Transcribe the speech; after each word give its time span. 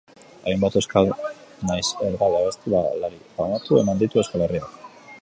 Hainbat 0.51 0.77
euskal 0.79 1.09
nahiz 1.69 1.85
erdal 2.07 2.39
abeslari 2.39 3.23
famatu 3.39 3.81
eman 3.83 4.05
ditu 4.05 4.25
Euskal 4.25 4.47
Herriak. 4.49 4.87